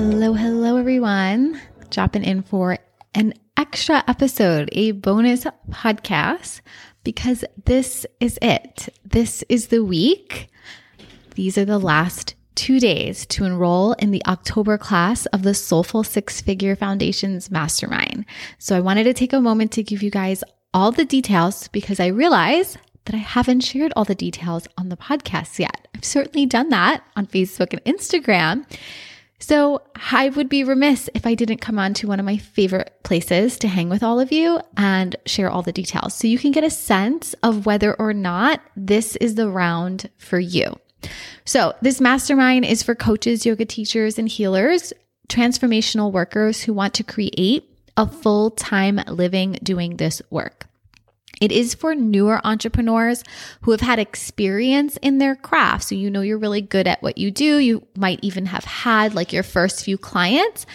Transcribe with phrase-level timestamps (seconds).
[0.00, 1.60] Hello, hello, everyone.
[1.90, 2.78] Dropping in for
[3.16, 6.60] an extra episode, a bonus podcast,
[7.02, 8.90] because this is it.
[9.04, 10.50] This is the week.
[11.34, 16.04] These are the last two days to enroll in the October class of the Soulful
[16.04, 18.24] Six Figure Foundations Mastermind.
[18.58, 21.98] So I wanted to take a moment to give you guys all the details because
[21.98, 25.88] I realize that I haven't shared all the details on the podcast yet.
[25.96, 28.64] I've certainly done that on Facebook and Instagram.
[29.38, 32.92] So I would be remiss if I didn't come on to one of my favorite
[33.04, 36.50] places to hang with all of you and share all the details so you can
[36.50, 40.76] get a sense of whether or not this is the round for you.
[41.44, 44.92] So this mastermind is for coaches, yoga teachers, and healers,
[45.28, 47.64] transformational workers who want to create
[47.96, 50.57] a full time living doing this work.
[51.40, 53.22] It is for newer entrepreneurs
[53.62, 55.84] who have had experience in their craft.
[55.84, 57.58] So you know you're really good at what you do.
[57.58, 60.66] You might even have had like your first few clients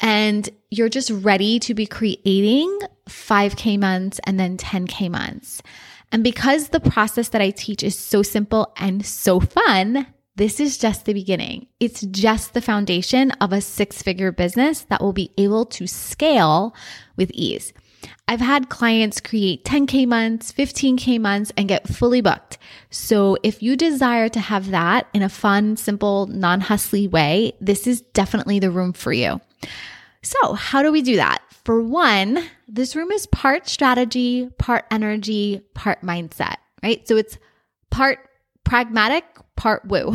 [0.00, 2.78] and you're just ready to be creating
[3.08, 5.62] 5K months and then 10K months.
[6.12, 10.06] And because the process that I teach is so simple and so fun,
[10.36, 11.66] this is just the beginning.
[11.80, 16.74] It's just the foundation of a six figure business that will be able to scale
[17.16, 17.72] with ease.
[18.28, 22.58] I've had clients create 10K months, 15K months, and get fully booked.
[22.90, 27.86] So if you desire to have that in a fun, simple, non hustly way, this
[27.86, 29.40] is definitely the room for you.
[30.22, 31.40] So, how do we do that?
[31.64, 37.06] For one, this room is part strategy, part energy, part mindset, right?
[37.06, 37.38] So it's
[37.90, 38.25] part
[38.66, 40.14] pragmatic, part woo.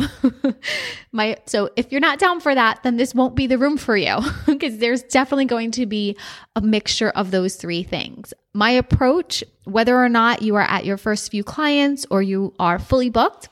[1.12, 3.96] My so if you're not down for that, then this won't be the room for
[3.96, 6.16] you because there's definitely going to be
[6.54, 8.34] a mixture of those three things.
[8.52, 12.78] My approach, whether or not you are at your first few clients or you are
[12.78, 13.48] fully booked,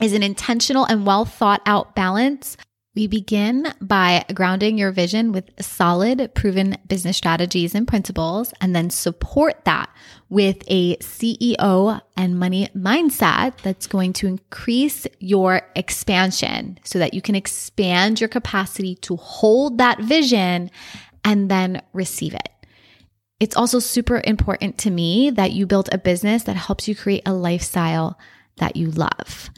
[0.00, 2.56] is an intentional and well thought out balance
[3.00, 8.90] we begin by grounding your vision with solid, proven business strategies and principles, and then
[8.90, 9.88] support that
[10.28, 17.22] with a CEO and money mindset that's going to increase your expansion so that you
[17.22, 20.70] can expand your capacity to hold that vision
[21.24, 22.50] and then receive it.
[23.40, 27.22] It's also super important to me that you build a business that helps you create
[27.24, 28.18] a lifestyle
[28.58, 29.48] that you love.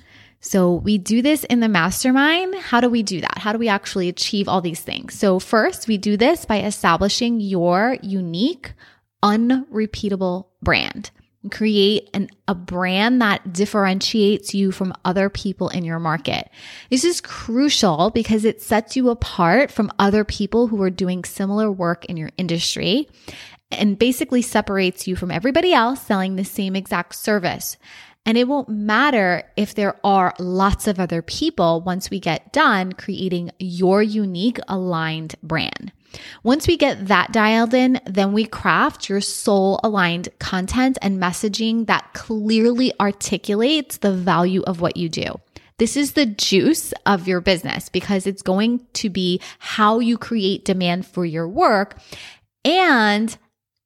[0.43, 2.57] So we do this in the mastermind.
[2.57, 3.39] How do we do that?
[3.39, 5.15] How do we actually achieve all these things?
[5.15, 8.75] So first, we do this by establishing your unique,
[9.23, 11.13] unrepeatable brand.
[11.51, 16.51] Create an, a brand that differentiates you from other people in your market.
[16.91, 21.71] This is crucial because it sets you apart from other people who are doing similar
[21.71, 23.09] work in your industry
[23.71, 27.77] and basically separates you from everybody else selling the same exact service.
[28.25, 32.93] And it won't matter if there are lots of other people once we get done
[32.93, 35.93] creating your unique aligned brand.
[36.43, 41.87] Once we get that dialed in, then we craft your soul aligned content and messaging
[41.87, 45.35] that clearly articulates the value of what you do.
[45.79, 50.65] This is the juice of your business because it's going to be how you create
[50.65, 51.99] demand for your work
[52.65, 53.37] and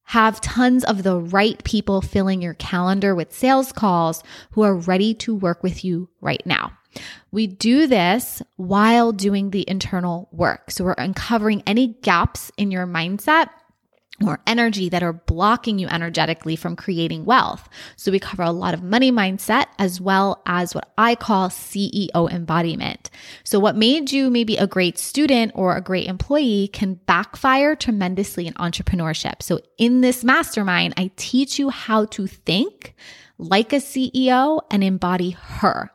[0.07, 4.23] have tons of the right people filling your calendar with sales calls
[4.53, 6.73] who are ready to work with you right now.
[7.31, 10.71] We do this while doing the internal work.
[10.71, 13.49] So we're uncovering any gaps in your mindset
[14.25, 17.69] or energy that are blocking you energetically from creating wealth.
[17.97, 22.31] So we cover a lot of money mindset as well as what I call CEO
[22.31, 23.11] embodiment.
[23.45, 28.47] So what made you maybe a great student or a great employee can backfire tremendously
[28.47, 29.43] in entrepreneurship.
[29.43, 32.95] So in this mastermind, I teach you how to think
[33.39, 35.91] like a CEO and embody her.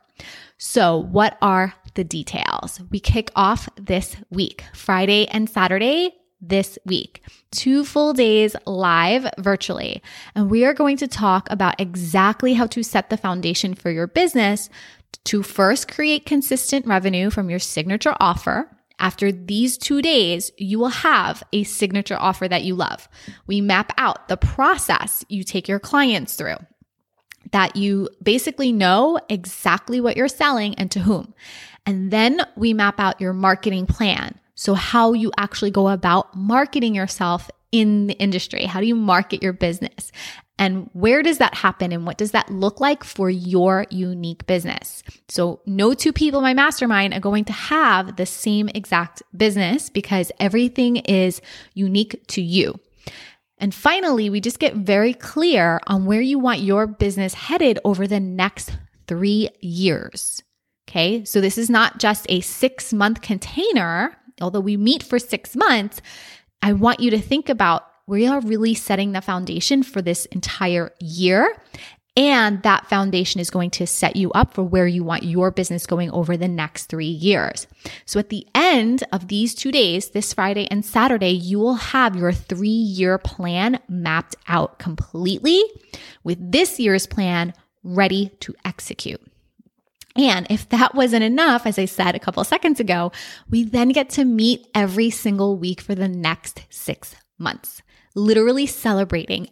[0.59, 2.79] So what are the details?
[2.91, 7.23] We kick off this week, Friday and Saturday this week.
[7.51, 10.01] Two full days live virtually.
[10.35, 14.07] And we are going to talk about exactly how to set the foundation for your
[14.07, 14.69] business
[15.25, 18.69] to first create consistent revenue from your signature offer.
[18.97, 23.07] After these two days, you will have a signature offer that you love.
[23.47, 26.57] We map out the process you take your clients through
[27.51, 31.33] that you basically know exactly what you're selling and to whom.
[31.85, 36.93] And then we map out your marketing plan so, how you actually go about marketing
[36.93, 38.65] yourself in the industry.
[38.65, 40.11] How do you market your business?
[40.59, 41.91] And where does that happen?
[41.91, 45.01] And what does that look like for your unique business?
[45.29, 49.89] So, no two people in my mastermind are going to have the same exact business
[49.89, 51.41] because everything is
[51.73, 52.79] unique to you.
[53.57, 58.05] And finally, we just get very clear on where you want your business headed over
[58.05, 60.43] the next three years.
[60.87, 61.25] Okay.
[61.25, 66.01] So, this is not just a six month container although we meet for six months,
[66.61, 70.91] I want you to think about we are really setting the foundation for this entire
[70.99, 71.55] year.
[72.17, 75.85] And that foundation is going to set you up for where you want your business
[75.85, 77.67] going over the next three years.
[78.05, 82.17] So at the end of these two days, this Friday and Saturday, you will have
[82.17, 85.63] your three year plan mapped out completely
[86.23, 89.21] with this year's plan ready to execute.
[90.15, 93.11] And if that wasn't enough, as I said a couple seconds ago,
[93.49, 97.81] we then get to meet every single week for the next six months,
[98.15, 99.49] literally celebrating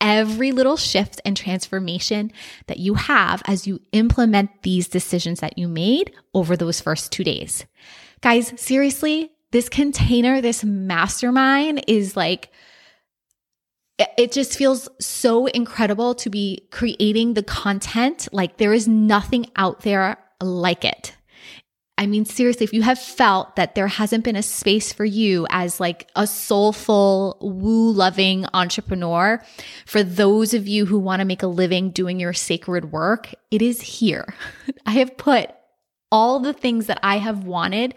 [0.00, 2.32] every little shift and transformation
[2.66, 7.22] that you have as you implement these decisions that you made over those first two
[7.22, 7.66] days.
[8.22, 12.50] Guys, seriously, this container, this mastermind is like,
[14.16, 18.28] it just feels so incredible to be creating the content.
[18.32, 21.16] Like there is nothing out there like it.
[21.98, 25.46] I mean, seriously, if you have felt that there hasn't been a space for you
[25.50, 29.44] as like a soulful, woo loving entrepreneur,
[29.84, 33.60] for those of you who want to make a living doing your sacred work, it
[33.60, 34.34] is here.
[34.86, 35.50] I have put
[36.10, 37.94] all the things that I have wanted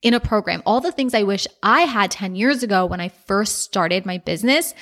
[0.00, 3.08] in a program, all the things I wish I had 10 years ago when I
[3.08, 4.74] first started my business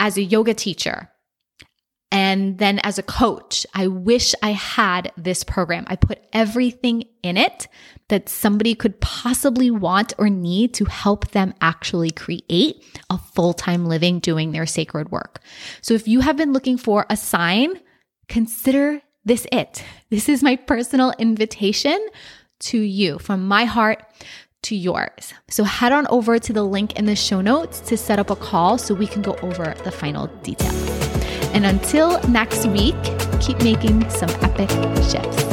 [0.00, 1.08] as a yoga teacher.
[2.12, 5.84] And then as a coach, I wish I had this program.
[5.86, 7.68] I put everything in it
[8.08, 13.86] that somebody could possibly want or need to help them actually create a full time
[13.86, 15.40] living doing their sacred work.
[15.82, 17.78] So if you have been looking for a sign,
[18.28, 19.84] consider this it.
[20.10, 22.04] This is my personal invitation
[22.60, 24.02] to you from my heart
[24.62, 25.34] to yours.
[25.48, 28.36] So head on over to the link in the show notes to set up a
[28.36, 30.88] call so we can go over the final details.
[31.52, 32.96] And until next week,
[33.40, 34.70] keep making some epic
[35.10, 35.49] shifts.